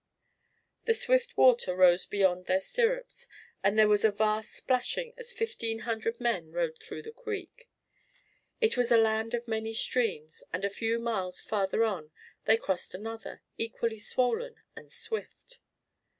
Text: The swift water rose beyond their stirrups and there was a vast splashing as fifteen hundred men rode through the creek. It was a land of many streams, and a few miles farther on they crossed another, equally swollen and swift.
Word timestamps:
The 0.85 0.95
swift 0.95 1.37
water 1.37 1.75
rose 1.75 2.07
beyond 2.07 2.45
their 2.47 2.59
stirrups 2.59 3.27
and 3.63 3.77
there 3.77 3.87
was 3.87 4.03
a 4.03 4.09
vast 4.11 4.49
splashing 4.51 5.13
as 5.15 5.31
fifteen 5.31 5.81
hundred 5.85 6.19
men 6.19 6.51
rode 6.51 6.79
through 6.79 7.03
the 7.03 7.11
creek. 7.11 7.69
It 8.59 8.75
was 8.75 8.91
a 8.91 8.97
land 8.97 9.35
of 9.35 9.47
many 9.47 9.75
streams, 9.75 10.43
and 10.51 10.65
a 10.65 10.71
few 10.71 10.97
miles 10.97 11.39
farther 11.39 11.83
on 11.83 12.09
they 12.45 12.57
crossed 12.57 12.95
another, 12.95 13.43
equally 13.59 13.99
swollen 13.99 14.55
and 14.75 14.91
swift. 14.91 15.59